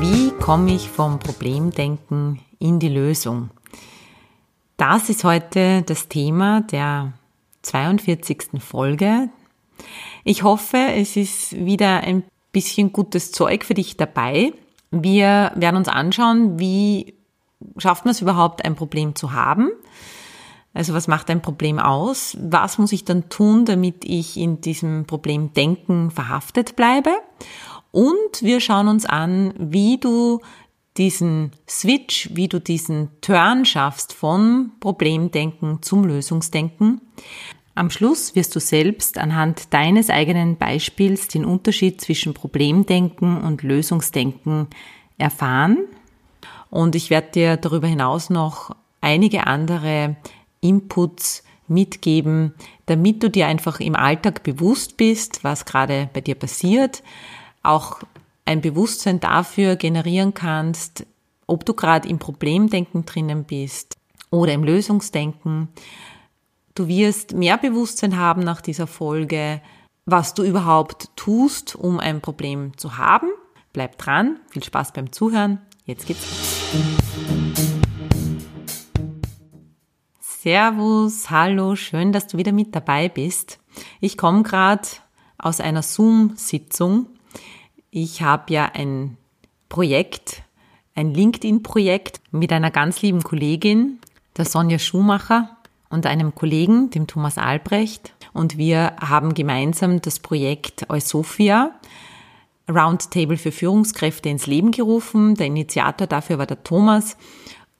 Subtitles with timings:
[0.00, 3.50] Wie komme ich vom Problemdenken in die Lösung?
[4.78, 7.12] Das ist heute das Thema der
[7.60, 8.60] 42.
[8.60, 9.28] Folge.
[10.24, 14.54] Ich hoffe, es ist wieder ein bisschen gutes Zeug für dich dabei.
[14.90, 17.12] Wir werden uns anschauen, wie
[17.76, 19.70] schafft man es überhaupt, ein Problem zu haben?
[20.72, 22.38] Also was macht ein Problem aus?
[22.40, 27.10] Was muss ich dann tun, damit ich in diesem Problemdenken verhaftet bleibe?
[27.92, 30.40] Und wir schauen uns an, wie du
[30.96, 37.00] diesen Switch, wie du diesen Turn schaffst von Problemdenken zum Lösungsdenken.
[37.74, 44.66] Am Schluss wirst du selbst anhand deines eigenen Beispiels den Unterschied zwischen Problemdenken und Lösungsdenken
[45.16, 45.78] erfahren.
[46.68, 50.16] Und ich werde dir darüber hinaus noch einige andere
[50.60, 52.52] Inputs mitgeben,
[52.86, 57.02] damit du dir einfach im Alltag bewusst bist, was gerade bei dir passiert,
[57.62, 58.00] auch
[58.44, 61.06] ein Bewusstsein dafür generieren kannst,
[61.46, 63.96] ob du gerade im Problemdenken drinnen bist
[64.30, 65.68] oder im Lösungsdenken.
[66.74, 69.60] Du wirst mehr Bewusstsein haben nach dieser Folge,
[70.06, 73.28] was du überhaupt tust, um ein Problem zu haben.
[73.72, 75.60] Bleib dran, viel Spaß beim Zuhören.
[75.84, 76.60] Jetzt geht's los.
[80.20, 83.58] Servus, hallo, schön, dass du wieder mit dabei bist.
[84.00, 84.88] Ich komme gerade
[85.36, 87.06] aus einer Zoom-Sitzung
[87.90, 89.16] ich habe ja ein
[89.68, 90.42] Projekt,
[90.94, 93.98] ein LinkedIn-Projekt mit einer ganz lieben Kollegin,
[94.36, 95.56] der Sonja Schumacher
[95.88, 98.14] und einem Kollegen, dem Thomas Albrecht.
[98.32, 101.72] Und wir haben gemeinsam das Projekt Eusofia,
[102.68, 105.34] Roundtable für Führungskräfte ins Leben gerufen.
[105.34, 107.16] Der Initiator dafür war der Thomas.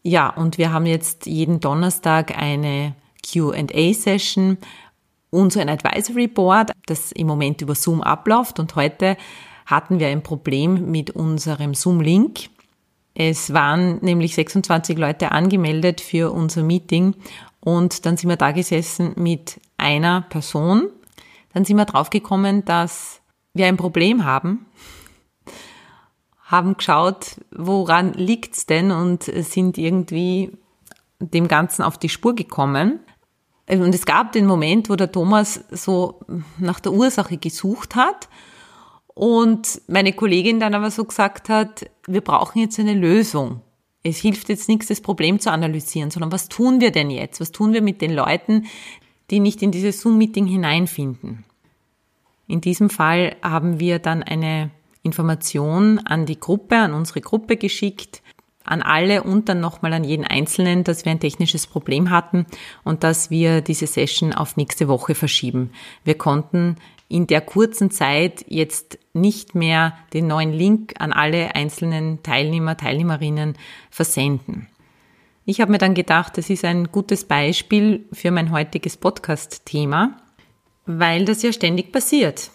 [0.02, 2.94] Ja, und wir haben jetzt jeden Donnerstag eine
[3.32, 4.58] Q&A-Session
[5.30, 8.58] und so ein Advisory Board, das im Moment über Zoom abläuft.
[8.58, 9.16] Und heute
[9.70, 12.50] hatten wir ein Problem mit unserem Zoom-Link.
[13.14, 17.14] Es waren nämlich 26 Leute angemeldet für unser Meeting
[17.60, 20.88] und dann sind wir da gesessen mit einer Person.
[21.52, 23.20] Dann sind wir draufgekommen, dass
[23.54, 24.66] wir ein Problem haben,
[26.44, 30.52] haben geschaut, woran liegt's denn und sind irgendwie
[31.20, 33.00] dem Ganzen auf die Spur gekommen.
[33.68, 36.20] Und es gab den Moment, wo der Thomas so
[36.58, 38.28] nach der Ursache gesucht hat
[39.14, 43.60] und meine Kollegin dann aber so gesagt hat, wir brauchen jetzt eine Lösung.
[44.02, 47.40] Es hilft jetzt nichts, das Problem zu analysieren, sondern was tun wir denn jetzt?
[47.40, 48.66] Was tun wir mit den Leuten,
[49.30, 51.44] die nicht in dieses Zoom-Meeting hineinfinden?
[52.46, 54.70] In diesem Fall haben wir dann eine
[55.02, 58.22] Information an die Gruppe, an unsere Gruppe geschickt,
[58.64, 62.46] an alle und dann nochmal an jeden Einzelnen, dass wir ein technisches Problem hatten
[62.84, 65.70] und dass wir diese Session auf nächste Woche verschieben.
[66.04, 66.76] Wir konnten
[67.10, 73.54] in der kurzen Zeit jetzt nicht mehr den neuen Link an alle einzelnen Teilnehmer, Teilnehmerinnen
[73.90, 74.68] versenden.
[75.44, 80.18] Ich habe mir dann gedacht, das ist ein gutes Beispiel für mein heutiges Podcast-Thema,
[80.86, 82.52] weil das ja ständig passiert.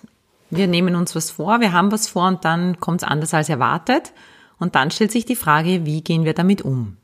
[0.49, 3.49] Wir nehmen uns was vor, wir haben was vor und dann kommt es anders als
[3.49, 4.13] erwartet
[4.57, 6.95] und dann stellt sich die Frage, wie gehen wir damit um?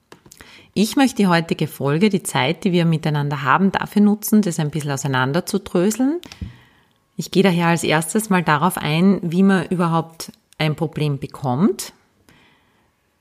[0.74, 4.72] Ich möchte die heutige Folge, die Zeit, die wir miteinander haben, dafür nutzen, das ein
[4.72, 6.22] bisschen auseinander zu dröseln,
[7.18, 11.94] ich gehe daher als erstes mal darauf ein, wie man überhaupt ein Problem bekommt.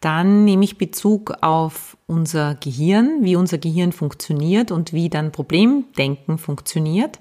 [0.01, 6.39] Dann nehme ich Bezug auf unser Gehirn, wie unser Gehirn funktioniert und wie dann Problemdenken
[6.39, 7.21] funktioniert.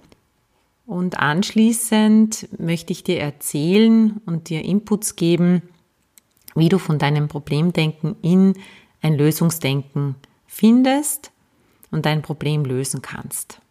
[0.85, 5.61] Und anschließend möchte ich dir erzählen und dir Inputs geben,
[6.55, 8.53] wie du von deinem Problemdenken in
[9.01, 10.15] ein Lösungsdenken
[10.47, 11.31] findest
[11.91, 13.61] und dein Problem lösen kannst.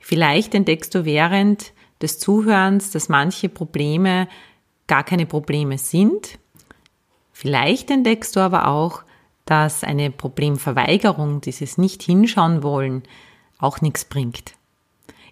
[0.00, 4.28] Vielleicht entdeckst du während des Zuhörens, dass manche Probleme
[4.86, 6.38] gar keine Probleme sind.
[7.32, 9.04] Vielleicht entdeckst du aber auch,
[9.44, 13.02] dass eine Problemverweigerung, dieses Nicht-Hinschauen wollen,
[13.58, 14.52] auch nichts bringt.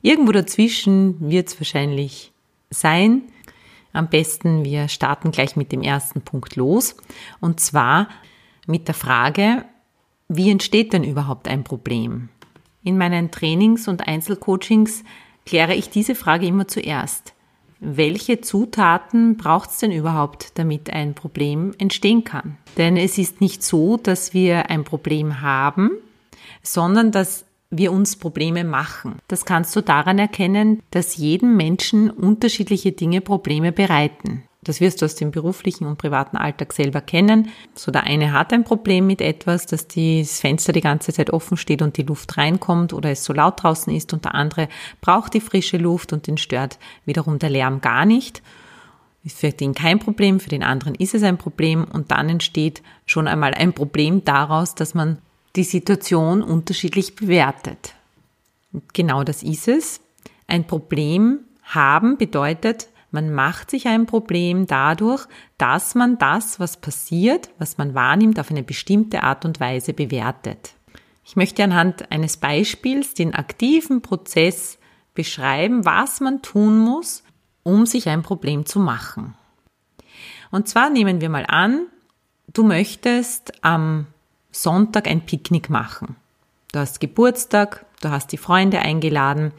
[0.03, 2.33] Irgendwo dazwischen wird es wahrscheinlich
[2.71, 3.23] sein.
[3.93, 6.97] Am besten, wir starten gleich mit dem ersten Punkt los.
[7.41, 8.09] Und zwar
[8.67, 9.65] mit der Frage,
[10.29, 12.29] wie entsteht denn überhaupt ein Problem?
[12.83, 15.05] In meinen Trainings und Einzelcoachings
[15.47, 17.35] kläre ich diese Frage immer zuerst.
[17.81, 22.59] welche Zutaten braucht es denn überhaupt, damit ein Problem entstehen kann?
[22.77, 25.91] Denn es ist nicht so, dass wir ein Problem haben,
[26.63, 29.17] sondern dass wir uns Probleme machen.
[29.29, 34.43] Das kannst du daran erkennen, dass jedem Menschen unterschiedliche Dinge Probleme bereiten.
[34.63, 37.49] Das wirst du aus dem beruflichen und privaten Alltag selber kennen.
[37.75, 41.57] So der eine hat ein Problem mit etwas, dass das Fenster die ganze Zeit offen
[41.57, 44.69] steht und die Luft reinkommt oder es so laut draußen ist und der andere
[45.01, 48.43] braucht die frische Luft und den stört wiederum der Lärm gar nicht.
[49.25, 52.83] Ist für den kein Problem, für den anderen ist es ein Problem und dann entsteht
[53.07, 55.19] schon einmal ein Problem daraus, dass man
[55.57, 57.95] die Situation unterschiedlich bewertet.
[58.73, 60.01] Und genau das ist es.
[60.47, 65.27] Ein Problem haben bedeutet, man macht sich ein Problem dadurch,
[65.59, 70.75] dass man das, was passiert, was man wahrnimmt, auf eine bestimmte Art und Weise bewertet.
[71.25, 74.79] Ich möchte anhand eines Beispiels den aktiven Prozess
[75.15, 77.25] beschreiben, was man tun muss,
[77.63, 79.35] um sich ein Problem zu machen.
[80.51, 81.87] Und zwar nehmen wir mal an,
[82.53, 84.07] du möchtest am
[84.51, 86.17] Sonntag ein Picknick machen.
[86.73, 89.53] Du hast Geburtstag, du hast die Freunde eingeladen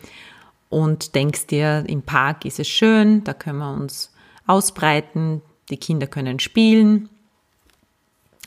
[0.72, 4.12] und denkst dir, im Park ist es schön, da können wir uns
[4.48, 7.10] ausbreiten, die Kinder können spielen.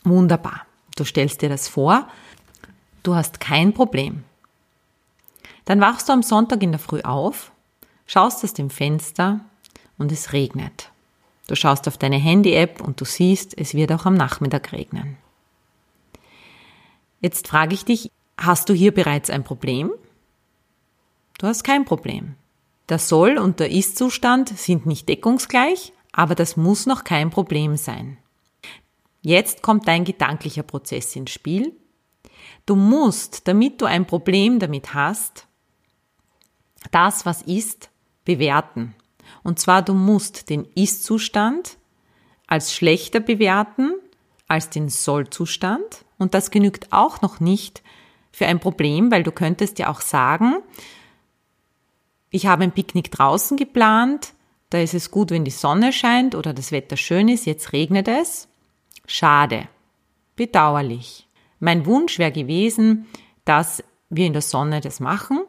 [0.03, 0.62] Wunderbar.
[0.97, 2.09] Du stellst dir das vor,
[3.03, 4.25] du hast kein Problem.
[5.67, 7.53] Dann wachst du am Sonntag in der Früh auf,
[8.06, 9.41] schaust aus dem Fenster
[9.99, 10.91] und es regnet.
[11.47, 15.19] Du schaust auf deine Handy-App und du siehst, es wird auch am Nachmittag regnen.
[17.21, 19.91] Jetzt frage ich dich, hast du hier bereits ein Problem?
[21.39, 22.37] Du hast kein Problem.
[22.89, 28.19] Der Soll- und der Ist-Zustand sind nicht deckungsgleich, aber das muss noch kein Problem sein.
[29.23, 31.73] Jetzt kommt dein gedanklicher Prozess ins Spiel.
[32.67, 35.47] Du musst, damit du ein Problem damit hast,
[36.91, 37.91] das, was ist,
[38.25, 38.95] bewerten.
[39.43, 41.79] Und zwar, du musst den Ist-Zustand
[42.47, 43.95] als schlechter bewerten
[44.47, 46.05] als den Soll-Zustand.
[46.19, 47.83] Und das genügt auch noch nicht
[48.31, 50.57] für ein Problem, weil du könntest ja auch sagen,
[52.35, 54.33] ich habe ein Picknick draußen geplant.
[54.69, 57.47] Da ist es gut, wenn die Sonne scheint oder das Wetter schön ist.
[57.47, 58.49] Jetzt regnet es.
[59.07, 59.69] Schade.
[60.35, 61.29] Bedauerlich.
[61.61, 63.07] Mein Wunsch wäre gewesen,
[63.45, 65.45] dass wir in der Sonne das machen.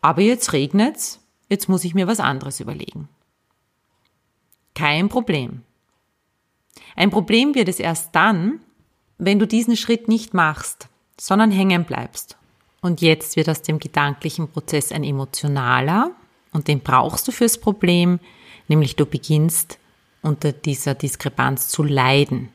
[0.00, 1.20] Aber jetzt regnet's.
[1.48, 3.08] Jetzt muss ich mir was anderes überlegen.
[4.74, 5.62] Kein Problem.
[6.96, 8.58] Ein Problem wird es erst dann,
[9.18, 12.38] wenn du diesen Schritt nicht machst, sondern hängen bleibst
[12.84, 16.10] und jetzt wird aus dem gedanklichen Prozess ein emotionaler
[16.52, 18.20] und den brauchst du fürs Problem,
[18.68, 19.78] nämlich du beginnst
[20.20, 22.50] unter dieser Diskrepanz zu leiden.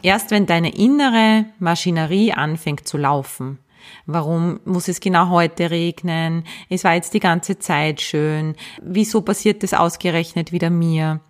[0.00, 3.58] Erst wenn deine innere Maschinerie anfängt zu laufen,
[4.04, 6.44] Warum muss es genau heute regnen?
[6.68, 8.54] Es war jetzt die ganze Zeit schön.
[8.82, 11.20] Wieso passiert das ausgerechnet wieder mir?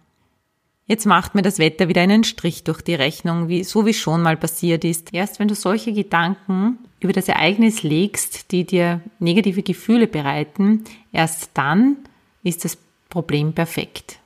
[0.86, 4.22] Jetzt macht mir das Wetter wieder einen Strich durch die Rechnung, wie, so wie schon
[4.22, 5.14] mal passiert ist.
[5.14, 11.50] Erst wenn du solche Gedanken über das Ereignis legst, die dir negative Gefühle bereiten, erst
[11.54, 11.96] dann
[12.42, 12.78] ist das
[13.08, 14.18] Problem perfekt.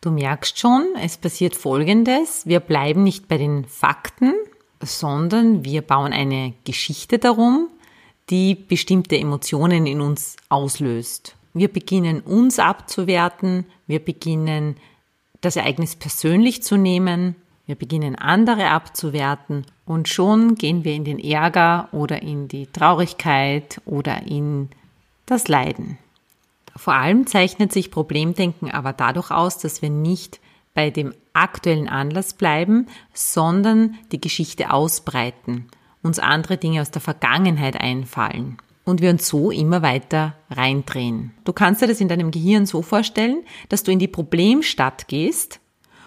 [0.00, 2.46] Du merkst schon, es passiert Folgendes.
[2.46, 4.34] Wir bleiben nicht bei den Fakten,
[4.82, 7.68] sondern wir bauen eine Geschichte darum,
[8.30, 11.36] die bestimmte Emotionen in uns auslöst.
[11.52, 14.76] Wir beginnen uns abzuwerten, wir beginnen
[15.40, 17.36] das Ereignis persönlich zu nehmen,
[17.66, 23.80] wir beginnen andere abzuwerten und schon gehen wir in den Ärger oder in die Traurigkeit
[23.86, 24.68] oder in
[25.24, 25.98] das Leiden.
[26.76, 30.40] Vor allem zeichnet sich Problemdenken aber dadurch aus, dass wir nicht
[30.74, 35.68] bei dem aktuellen Anlass bleiben, sondern die Geschichte ausbreiten,
[36.02, 41.32] uns andere Dinge aus der Vergangenheit einfallen und wir uns so immer weiter reindrehen.
[41.44, 45.60] Du kannst dir das in deinem Gehirn so vorstellen, dass du in die Problemstadt gehst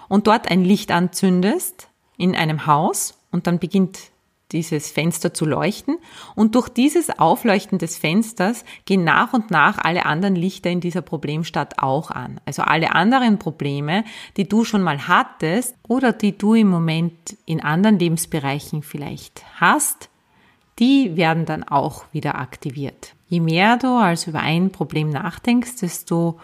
[0.07, 4.11] und dort ein Licht anzündest in einem Haus und dann beginnt
[4.51, 5.97] dieses Fenster zu leuchten
[6.35, 11.01] und durch dieses Aufleuchten des Fensters gehen nach und nach alle anderen Lichter in dieser
[11.01, 12.39] Problemstadt auch an.
[12.45, 14.05] Also alle anderen Probleme,
[14.37, 20.09] die du schon mal hattest oder die du im Moment in anderen Lebensbereichen vielleicht hast,
[20.79, 23.13] die werden dann auch wieder aktiviert.
[23.27, 26.39] Je mehr du also über ein Problem nachdenkst, desto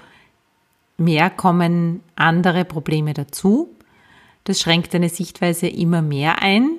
[0.97, 3.69] mehr kommen andere Probleme dazu.
[4.43, 6.77] Das schränkt deine Sichtweise immer mehr ein.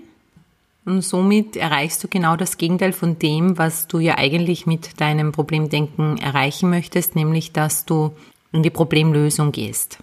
[0.85, 5.33] Und somit erreichst du genau das Gegenteil von dem, was du ja eigentlich mit deinem
[5.33, 8.13] Problemdenken erreichen möchtest, nämlich dass du
[8.53, 9.99] in die Problemlösung gehst.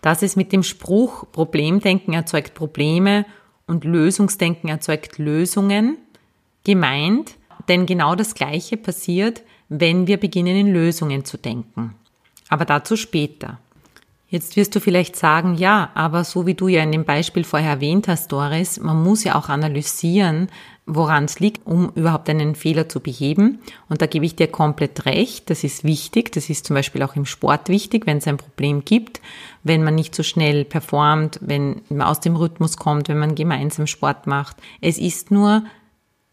[0.00, 3.26] Das ist mit dem Spruch Problemdenken erzeugt Probleme
[3.66, 5.98] und Lösungsdenken erzeugt Lösungen
[6.62, 7.34] gemeint,
[7.68, 11.94] denn genau das Gleiche passiert, wenn wir beginnen in Lösungen zu denken.
[12.48, 13.58] Aber dazu später.
[14.28, 17.70] Jetzt wirst du vielleicht sagen, ja, aber so wie du ja in dem Beispiel vorher
[17.70, 20.48] erwähnt hast, Doris, man muss ja auch analysieren,
[20.84, 23.60] woran es liegt, um überhaupt einen Fehler zu beheben.
[23.88, 25.48] Und da gebe ich dir komplett recht.
[25.48, 26.32] Das ist wichtig.
[26.32, 29.20] Das ist zum Beispiel auch im Sport wichtig, wenn es ein Problem gibt,
[29.62, 33.86] wenn man nicht so schnell performt, wenn man aus dem Rhythmus kommt, wenn man gemeinsam
[33.86, 34.56] Sport macht.
[34.80, 35.64] Es ist nur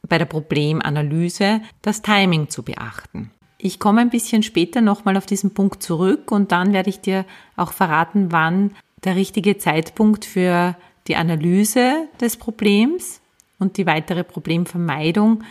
[0.08, 3.32] bei der Problemanalyse das Timing zu beachten.
[3.66, 7.24] Ich komme ein bisschen später nochmal auf diesen Punkt zurück und dann werde ich dir
[7.56, 8.72] auch verraten, wann
[9.06, 10.76] der richtige Zeitpunkt für
[11.08, 13.22] die Analyse des Problems
[13.60, 15.46] und die weitere Problemvermeidung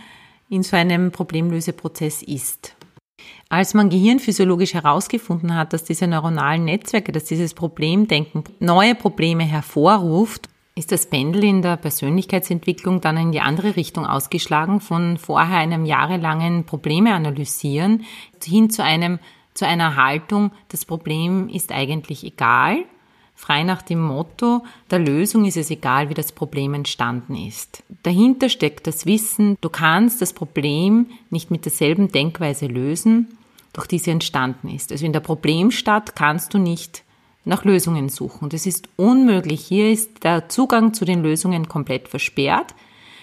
[0.50, 2.76] in so einem Problemlöseprozess ist.
[3.48, 10.50] Als man gehirnphysiologisch herausgefunden hat, dass diese neuronalen Netzwerke, dass dieses Problemdenken neue Probleme hervorruft
[10.74, 15.84] ist das Pendel in der Persönlichkeitsentwicklung dann in die andere Richtung ausgeschlagen, von vorher einem
[15.84, 18.04] jahrelangen Probleme analysieren
[18.42, 19.18] hin zu einem,
[19.54, 22.84] zu einer Haltung, das Problem ist eigentlich egal,
[23.34, 27.82] frei nach dem Motto, der Lösung ist es egal, wie das Problem entstanden ist.
[28.02, 33.36] Dahinter steckt das Wissen, du kannst das Problem nicht mit derselben Denkweise lösen,
[33.72, 34.92] durch die sie entstanden ist.
[34.92, 37.04] Also in der Problemstadt kannst du nicht
[37.44, 38.48] nach Lösungen suchen.
[38.48, 39.64] Das ist unmöglich.
[39.66, 42.74] Hier ist der Zugang zu den Lösungen komplett versperrt.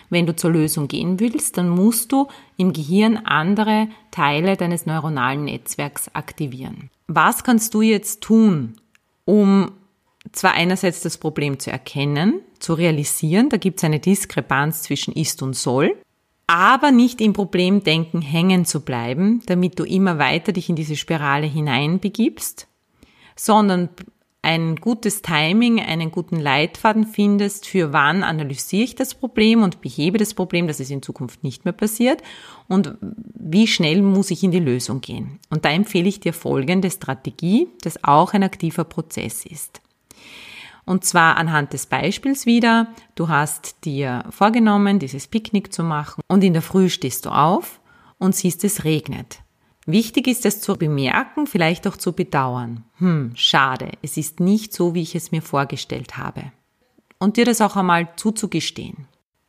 [0.09, 5.45] Wenn du zur Lösung gehen willst, dann musst du im Gehirn andere Teile deines neuronalen
[5.45, 6.89] Netzwerks aktivieren.
[7.07, 8.75] Was kannst du jetzt tun,
[9.25, 9.71] um
[10.31, 15.41] zwar einerseits das Problem zu erkennen, zu realisieren, da gibt es eine Diskrepanz zwischen ist
[15.41, 15.95] und soll,
[16.47, 21.45] aber nicht im Problemdenken hängen zu bleiben, damit du immer weiter dich in diese Spirale
[21.45, 22.68] hineinbegibst
[23.39, 23.89] sondern
[24.41, 30.17] ein gutes Timing, einen guten Leitfaden findest, für wann analysiere ich das Problem und behebe
[30.17, 32.21] das Problem, dass es in Zukunft nicht mehr passiert
[32.67, 35.39] und wie schnell muss ich in die Lösung gehen.
[35.49, 39.81] Und da empfehle ich dir folgende Strategie, das auch ein aktiver Prozess ist.
[40.85, 46.43] Und zwar anhand des Beispiels wieder, du hast dir vorgenommen, dieses Picknick zu machen und
[46.43, 47.79] in der Früh stehst du auf
[48.17, 49.39] und siehst, es regnet.
[49.85, 52.83] Wichtig ist es zu bemerken, vielleicht auch zu bedauern.
[52.97, 56.51] Hm, schade, es ist nicht so, wie ich es mir vorgestellt habe.
[57.17, 59.07] Und dir das auch einmal zuzugestehen.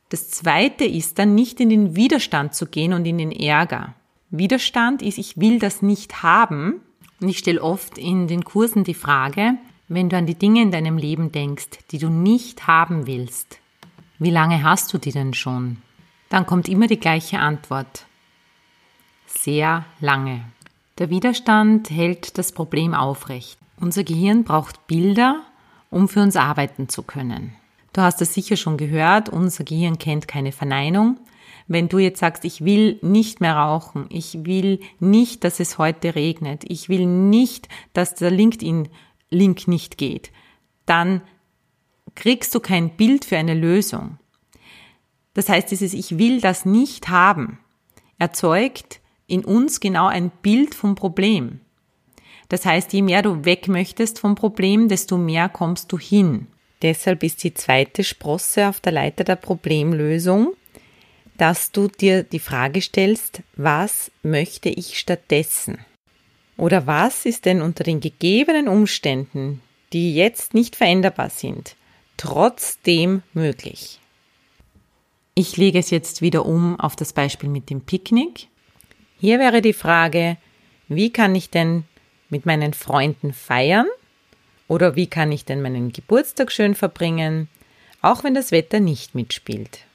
[0.09, 3.93] Das zweite ist dann nicht in den Widerstand zu gehen und in den Ärger.
[4.29, 6.81] Widerstand ist, ich will das nicht haben.
[7.21, 9.55] Und ich stelle oft in den Kursen die Frage,
[9.87, 13.59] wenn du an die Dinge in deinem Leben denkst, die du nicht haben willst,
[14.19, 15.77] wie lange hast du die denn schon?
[16.29, 18.05] Dann kommt immer die gleiche Antwort
[19.39, 20.43] sehr lange.
[20.97, 23.57] Der Widerstand hält das Problem aufrecht.
[23.79, 25.41] Unser Gehirn braucht Bilder,
[25.89, 27.55] um für uns arbeiten zu können.
[27.93, 31.17] Du hast es sicher schon gehört, unser Gehirn kennt keine Verneinung.
[31.67, 36.15] Wenn du jetzt sagst, ich will nicht mehr rauchen, ich will nicht, dass es heute
[36.15, 40.31] regnet, ich will nicht, dass der LinkedIn-Link nicht geht,
[40.85, 41.21] dann
[42.15, 44.17] kriegst du kein Bild für eine Lösung.
[45.33, 47.59] Das heißt, dieses Ich will das nicht haben
[48.21, 49.00] erzeugt
[49.31, 51.61] in uns genau ein Bild vom Problem.
[52.49, 56.47] Das heißt, je mehr du weg möchtest vom Problem, desto mehr kommst du hin.
[56.81, 60.53] Deshalb ist die zweite Sprosse auf der Leiter der Problemlösung,
[61.37, 65.77] dass du dir die Frage stellst, was möchte ich stattdessen?
[66.57, 69.61] Oder was ist denn unter den gegebenen Umständen,
[69.93, 71.75] die jetzt nicht veränderbar sind,
[72.17, 74.01] trotzdem möglich?
[75.35, 78.50] Ich lege es jetzt wieder um auf das Beispiel mit dem Picknick.
[79.21, 80.37] Hier wäre die Frage,
[80.87, 81.83] wie kann ich denn
[82.31, 83.85] mit meinen Freunden feiern?
[84.67, 87.47] Oder wie kann ich denn meinen Geburtstag schön verbringen,
[88.01, 89.85] auch wenn das Wetter nicht mitspielt?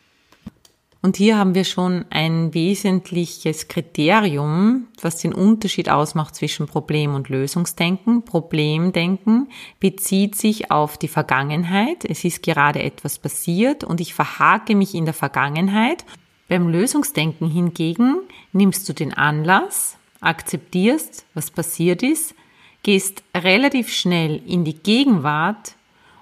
[1.02, 7.28] Und hier haben wir schon ein wesentliches Kriterium, was den Unterschied ausmacht zwischen Problem- und
[7.28, 8.24] Lösungsdenken.
[8.24, 9.48] Problemdenken
[9.80, 12.04] bezieht sich auf die Vergangenheit.
[12.04, 16.04] Es ist gerade etwas passiert und ich verhake mich in der Vergangenheit
[16.48, 18.20] beim Lösungsdenken hingegen
[18.52, 22.34] nimmst du den Anlass, akzeptierst, was passiert ist,
[22.82, 25.74] gehst relativ schnell in die Gegenwart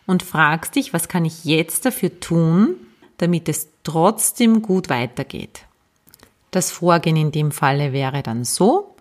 [0.07, 2.77] und fragst dich, was kann ich jetzt dafür tun,
[3.19, 5.63] damit es trotzdem gut weitergeht.
[6.51, 8.95] Das Vorgehen in dem Falle wäre dann so,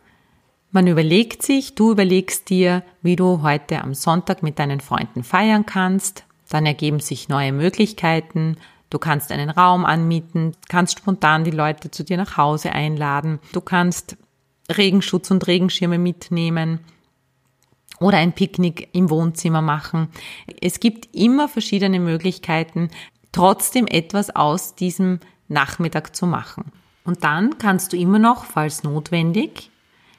[0.72, 5.68] man überlegt sich, du überlegst dir, wie du heute am Sonntag mit deinen Freunden feiern
[5.68, 8.58] kannst, dann ergeben sich neue Möglichkeiten,
[8.94, 13.40] Du kannst einen Raum anmieten, kannst spontan die Leute zu dir nach Hause einladen.
[13.52, 14.18] Du kannst
[14.70, 16.80] Regenschutz und Regenschirme mitnehmen
[18.00, 20.10] oder ein Picknick im Wohnzimmer machen.
[20.62, 22.92] Es gibt immer verschiedene Möglichkeiten,
[23.32, 26.66] trotzdem etwas aus diesem Nachmittag zu machen.
[27.04, 29.72] Und dann kannst du immer noch, falls notwendig,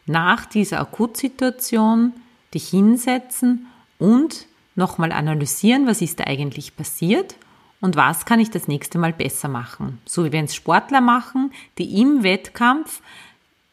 [0.06, 2.12] nach dieser Akutsituation
[2.52, 3.68] dich hinsetzen
[4.00, 7.36] und nochmal analysieren, was ist da eigentlich passiert
[7.84, 10.00] und was kann ich das nächste Mal besser machen.
[10.06, 13.02] So wie wenn es Sportler machen, die im Wettkampf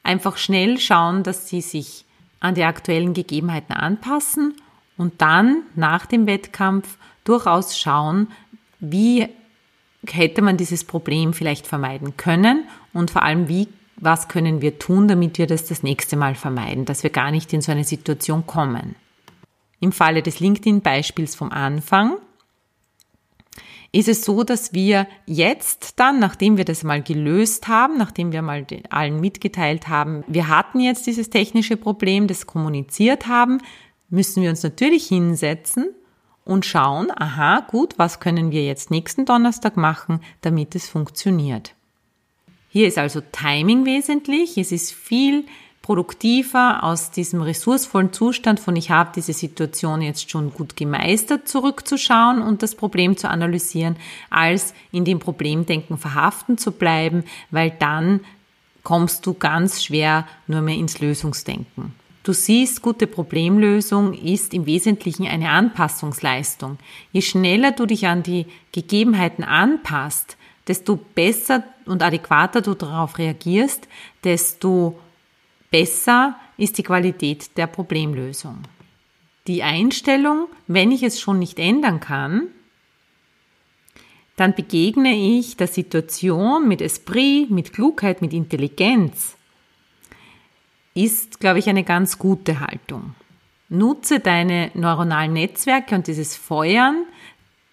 [0.04, 2.04] einfach schnell schauen, dass sie sich
[2.42, 4.56] an die aktuellen Gegebenheiten anpassen
[4.98, 8.28] und dann nach dem Wettkampf durchaus schauen,
[8.82, 9.30] wie
[10.06, 15.08] hätte man dieses Problem vielleicht vermeiden können und vor allem, wie, was können wir tun,
[15.08, 18.46] damit wir das das nächste Mal vermeiden, dass wir gar nicht in so eine Situation
[18.46, 18.96] kommen.
[19.80, 22.18] Im Falle des LinkedIn-Beispiels vom Anfang
[23.92, 28.42] ist es so, dass wir jetzt dann, nachdem wir das mal gelöst haben, nachdem wir
[28.42, 33.60] mal allen mitgeteilt haben, wir hatten jetzt dieses technische Problem, das kommuniziert haben,
[34.10, 35.90] müssen wir uns natürlich hinsetzen
[36.46, 41.76] und schauen, aha, gut, was können wir jetzt nächsten Donnerstag machen, damit es funktioniert.
[42.70, 44.58] Hier ist also Timing wesentlich.
[44.58, 45.46] Es ist viel
[45.82, 52.42] produktiver aus diesem ressourcevollen Zustand von ich habe diese Situation jetzt schon gut gemeistert zurückzuschauen
[52.42, 53.96] und das Problem zu analysieren,
[54.30, 58.22] als in dem Problemdenken verhaften zu bleiben, weil dann
[58.84, 61.94] kommst du ganz schwer nur mehr ins Lösungsdenken.
[62.24, 66.78] Du siehst, gute Problemlösung ist im Wesentlichen eine Anpassungsleistung.
[67.12, 73.88] Je schneller du dich an die Gegebenheiten anpasst, desto besser und adäquater du darauf reagierst,
[74.24, 75.00] desto
[75.72, 78.60] besser ist die Qualität der Problemlösung.
[79.48, 82.48] Die Einstellung, wenn ich es schon nicht ändern kann,
[84.36, 89.36] dann begegne ich der Situation mit Esprit, mit Klugheit, mit Intelligenz
[90.94, 93.16] ist, glaube ich, eine ganz gute Haltung.
[93.70, 97.06] Nutze deine neuronalen Netzwerke und dieses Feuern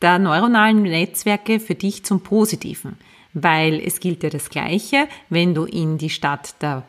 [0.01, 2.97] der neuronalen Netzwerke für dich zum Positiven,
[3.33, 6.85] weil es gilt ja das Gleiche, wenn du in die Stadt der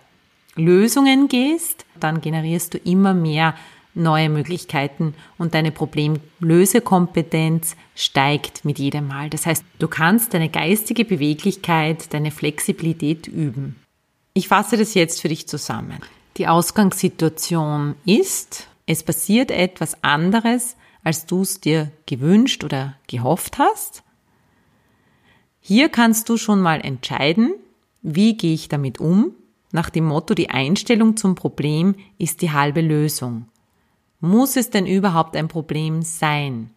[0.60, 3.56] Lösungen gehst, dann generierst du immer mehr
[3.96, 9.30] neue Möglichkeiten und deine Problemlösekompetenz steigt mit jedem Mal.
[9.30, 13.76] Das heißt, du kannst deine geistige Beweglichkeit, deine Flexibilität üben.
[14.34, 16.00] Ich fasse das jetzt für dich zusammen.
[16.38, 24.04] Die Ausgangssituation ist, es passiert etwas anderes, als du es dir gewünscht oder gehofft hast.
[25.60, 27.54] Hier kannst du schon mal entscheiden,
[28.02, 29.34] wie gehe ich damit um,
[29.72, 33.48] nach dem Motto, die Einstellung zum Problem ist die halbe Lösung.
[34.20, 36.72] Muss es denn überhaupt ein Problem sein?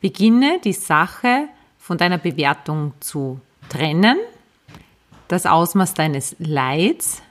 [0.00, 4.18] Beginne die Sache von deiner Bewertung zu trennen,
[5.28, 7.22] das Ausmaß deines Leids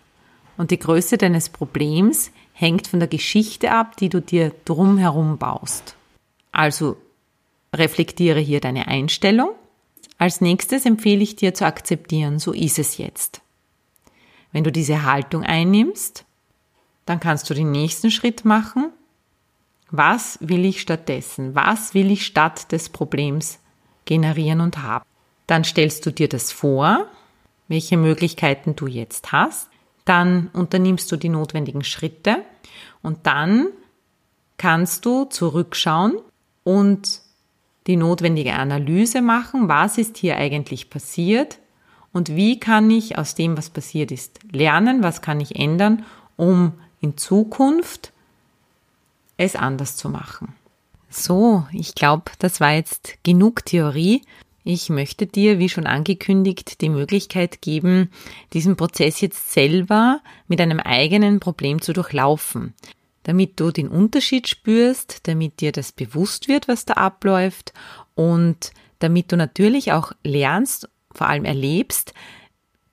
[0.57, 5.95] und die Größe deines Problems hängt von der Geschichte ab, die du dir drumherum baust.
[6.51, 6.97] Also
[7.73, 9.51] reflektiere hier deine Einstellung.
[10.17, 13.41] Als nächstes empfehle ich dir zu akzeptieren, so ist es jetzt.
[14.51, 16.25] Wenn du diese Haltung einnimmst,
[17.05, 18.91] dann kannst du den nächsten Schritt machen.
[19.89, 21.55] Was will ich stattdessen?
[21.55, 23.59] Was will ich statt des Problems
[24.05, 25.05] generieren und haben?
[25.47, 27.07] Dann stellst du dir das vor,
[27.67, 29.71] welche Möglichkeiten du jetzt hast
[30.05, 32.43] dann unternimmst du die notwendigen Schritte
[33.01, 33.67] und dann
[34.57, 36.17] kannst du zurückschauen
[36.63, 37.21] und
[37.87, 41.59] die notwendige Analyse machen, was ist hier eigentlich passiert
[42.13, 46.73] und wie kann ich aus dem, was passiert ist, lernen, was kann ich ändern, um
[46.99, 48.11] in Zukunft
[49.37, 50.53] es anders zu machen.
[51.09, 54.21] So, ich glaube, das war jetzt genug Theorie.
[54.63, 58.11] Ich möchte dir, wie schon angekündigt, die Möglichkeit geben,
[58.53, 62.75] diesen Prozess jetzt selber mit einem eigenen Problem zu durchlaufen,
[63.23, 67.73] damit du den Unterschied spürst, damit dir das bewusst wird, was da abläuft
[68.13, 72.13] und damit du natürlich auch lernst, vor allem erlebst,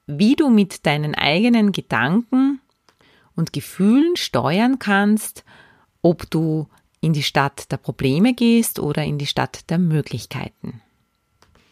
[0.07, 2.61] wie du mit deinen eigenen Gedanken
[3.37, 5.45] und Gefühlen steuern kannst,
[6.03, 6.69] ob du
[7.01, 10.81] in die Stadt der Probleme gehst oder in die Stadt der Möglichkeiten.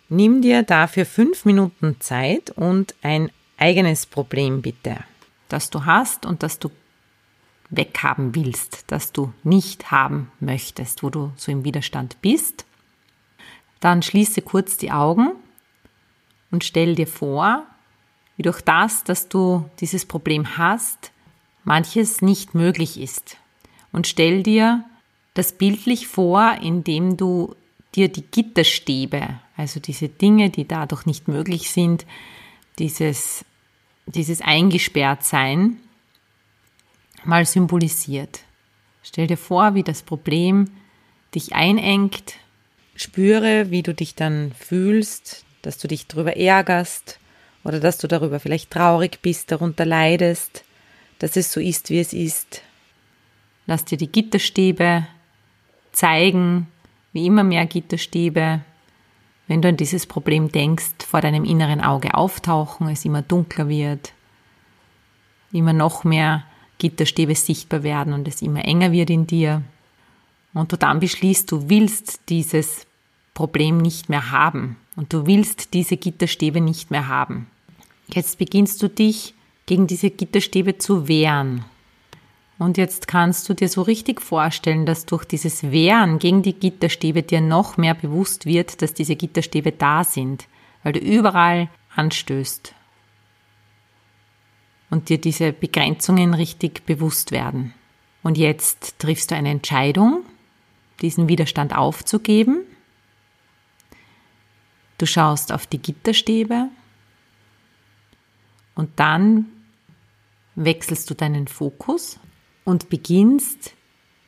[0.09, 4.99] Nimm dir dafür fünf Minuten Zeit und ein eigenes Problem bitte,
[5.49, 6.71] das du hast und das du
[7.71, 12.65] weghaben willst, das du nicht haben möchtest, wo du so im Widerstand bist.
[13.81, 15.33] Dann schließe kurz die Augen
[16.51, 17.67] und stell dir vor,
[18.37, 21.13] wie durch das, dass du dieses Problem hast,
[21.65, 23.39] manches nicht möglich ist.
[23.93, 24.85] Und stell dir
[25.35, 27.55] das bildlich vor, indem du
[27.95, 32.07] dir die Gitterstäbe, also diese Dinge, die dadurch nicht möglich sind,
[32.79, 33.45] dieses,
[34.07, 35.79] dieses Eingesperrtsein,
[37.25, 38.41] mal symbolisiert.
[39.03, 40.67] Stell dir vor, wie das Problem
[41.35, 42.35] dich einengt.
[42.95, 47.19] Spüre, wie du dich dann fühlst, dass du dich darüber ärgerst
[47.65, 50.63] oder dass du darüber vielleicht traurig bist, darunter leidest,
[51.19, 52.63] dass es so ist, wie es ist.
[53.67, 55.09] lass dir die Gitterstäbe
[55.91, 56.69] zeigen,
[57.13, 58.61] wie immer mehr Gitterstäbe,
[59.49, 64.13] wenn du an dieses Problem denkst, vor deinem inneren Auge auftauchen, es immer dunkler wird,
[65.51, 66.45] immer noch mehr
[66.79, 69.63] Gitterstäbe sichtbar werden und es immer enger wird in dir.
[70.55, 72.87] Und du dann beschließt, du willst dieses
[73.35, 77.47] Problem nicht mehr haben und du willst diese Gitterstäbe nicht mehr haben.
[78.09, 79.35] Jetzt beginnst du dich
[79.67, 81.65] gegen diese Gitterstäbe zu wehren.
[82.59, 87.23] Und jetzt kannst du dir so richtig vorstellen, dass durch dieses Wehren gegen die Gitterstäbe
[87.23, 90.47] dir noch mehr bewusst wird, dass diese Gitterstäbe da sind,
[90.83, 92.75] weil du überall anstößt
[94.89, 97.75] und dir diese Begrenzungen richtig bewusst werden.
[98.23, 100.25] Und jetzt triffst du eine Entscheidung,
[101.03, 102.63] diesen Widerstand aufzugeben.
[104.99, 106.69] Du schaust auf die Gitterstäbe
[108.75, 109.47] und dann
[110.55, 112.19] wechselst du deinen Fokus
[112.65, 113.73] und beginnst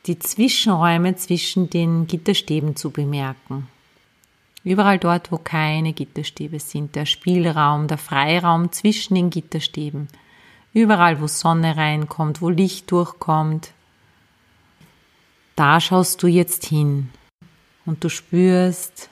[0.05, 3.67] die Zwischenräume zwischen den Gitterstäben zu bemerken.
[4.63, 10.07] Überall dort, wo keine Gitterstäbe sind, der Spielraum, der Freiraum zwischen den Gitterstäben.
[10.73, 13.71] Überall, wo Sonne reinkommt, wo Licht durchkommt.
[15.55, 17.09] Da schaust du jetzt hin
[17.85, 19.09] und du spürst,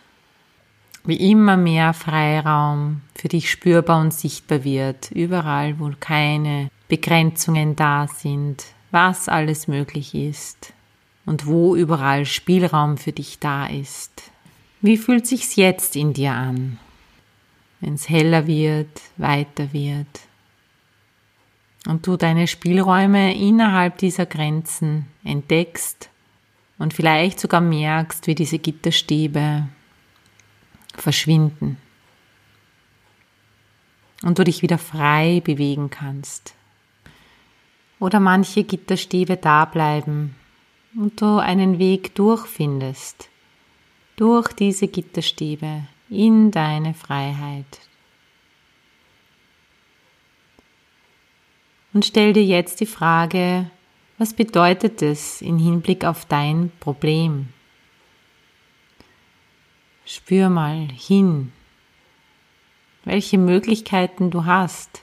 [1.07, 5.09] wie immer mehr Freiraum für dich spürbar und sichtbar wird.
[5.11, 10.73] Überall, wo keine Begrenzungen da sind, was alles möglich ist
[11.25, 14.31] und wo überall Spielraum für dich da ist.
[14.81, 16.77] Wie fühlt sich's jetzt in dir an,
[17.79, 20.07] wenn es heller wird, weiter wird
[21.87, 26.09] und du deine Spielräume innerhalb dieser Grenzen entdeckst
[26.77, 29.69] und vielleicht sogar merkst, wie diese Gitterstäbe
[31.01, 31.77] verschwinden
[34.23, 36.55] und du dich wieder frei bewegen kannst
[37.99, 40.36] oder manche Gitterstäbe da bleiben
[40.95, 43.29] und du einen Weg durchfindest,
[44.15, 47.81] durch diese Gitterstäbe in deine Freiheit.
[51.93, 53.69] Und stell dir jetzt die Frage,
[54.17, 57.49] was bedeutet es in Hinblick auf dein Problem?
[60.09, 61.51] Spür mal hin,
[63.03, 65.01] welche Möglichkeiten du hast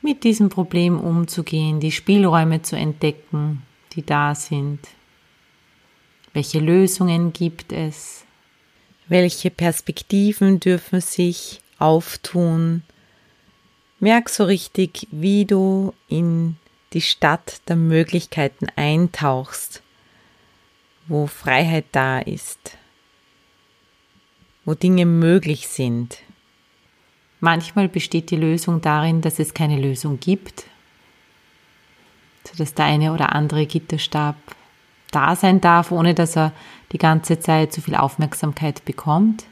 [0.00, 4.78] mit diesem Problem umzugehen, die Spielräume zu entdecken, die da sind.
[6.32, 8.24] Welche Lösungen gibt es?
[9.08, 12.84] Welche Perspektiven dürfen sich auftun?
[13.98, 16.54] Merk so richtig, wie du in
[16.92, 19.82] die Stadt der Möglichkeiten eintauchst,
[21.06, 22.76] wo Freiheit da ist,
[24.64, 26.18] wo Dinge möglich sind.
[27.40, 30.64] Manchmal besteht die Lösung darin, dass es keine Lösung gibt,
[32.44, 34.36] sodass der eine oder andere Gitterstab
[35.10, 36.52] da sein darf, ohne dass er
[36.92, 39.46] die ganze Zeit zu viel Aufmerksamkeit bekommt,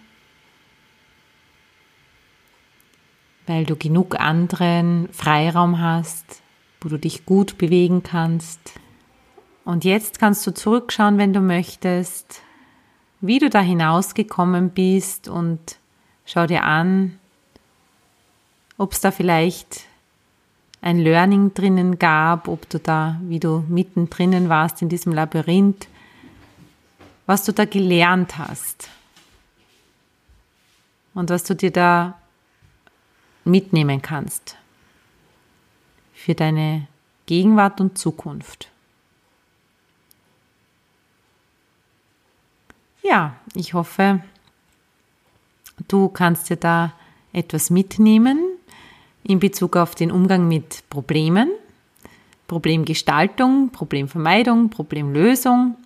[3.47, 6.43] weil du genug anderen Freiraum hast,
[6.81, 8.61] wo du dich gut bewegen kannst.
[9.69, 12.41] Und jetzt kannst du zurückschauen, wenn du möchtest,
[13.21, 15.77] wie du da hinausgekommen bist und
[16.25, 17.19] schau dir an,
[18.79, 19.83] ob es da vielleicht
[20.81, 25.87] ein Learning drinnen gab, ob du da, wie du mittendrin warst in diesem Labyrinth,
[27.27, 28.89] was du da gelernt hast
[31.13, 32.19] und was du dir da
[33.45, 34.57] mitnehmen kannst
[36.15, 36.87] für deine
[37.27, 38.71] Gegenwart und Zukunft.
[43.09, 44.21] Ja, ich hoffe,
[45.89, 46.93] du kannst dir da
[47.33, 48.39] etwas mitnehmen
[49.25, 51.49] in Bezug auf den Umgang mit Problemen,
[52.49, 55.77] Problemgestaltung, Problemvermeidung, Problemlösung.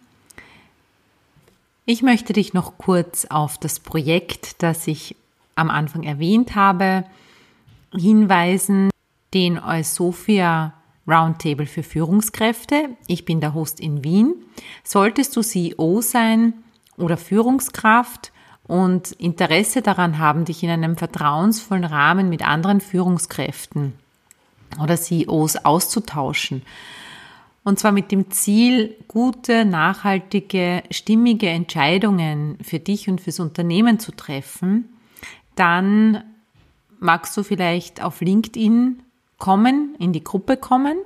[1.86, 5.14] Ich möchte dich noch kurz auf das Projekt, das ich
[5.54, 7.04] am Anfang erwähnt habe,
[7.92, 8.90] hinweisen,
[9.32, 10.72] den Eusofia
[11.06, 12.90] Roundtable für Führungskräfte.
[13.06, 14.34] Ich bin der Host in Wien.
[14.82, 16.54] Solltest du CEO sein
[16.96, 18.32] oder Führungskraft
[18.64, 23.94] und Interesse daran haben, dich in einem vertrauensvollen Rahmen mit anderen Führungskräften
[24.80, 26.62] oder CEOs auszutauschen.
[27.64, 34.12] Und zwar mit dem Ziel, gute, nachhaltige, stimmige Entscheidungen für dich und fürs Unternehmen zu
[34.12, 34.88] treffen,
[35.54, 36.24] dann
[36.98, 39.02] magst du vielleicht auf LinkedIn
[39.38, 40.96] kommen, in die Gruppe kommen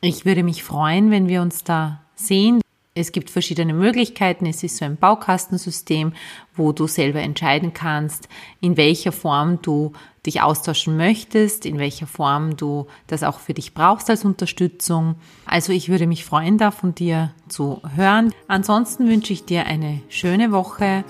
[0.00, 2.63] Ich würde mich freuen, wenn wir uns da sehen.
[2.96, 4.46] Es gibt verschiedene Möglichkeiten.
[4.46, 6.12] Es ist so ein Baukastensystem,
[6.54, 8.28] wo du selber entscheiden kannst,
[8.60, 9.92] in welcher Form du
[10.24, 15.16] dich austauschen möchtest, in welcher Form du das auch für dich brauchst als Unterstützung.
[15.44, 18.32] Also ich würde mich freuen, da von dir zu hören.
[18.46, 21.04] Ansonsten wünsche ich dir eine schöne Woche.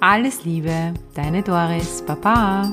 [0.00, 2.02] Alles Liebe, deine Doris.
[2.04, 2.72] Baba.